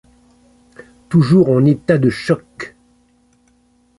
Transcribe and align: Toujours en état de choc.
Toujours 1.09 1.49
en 1.51 1.63
état 1.63 1.99
de 1.99 2.09
choc. 2.09 2.75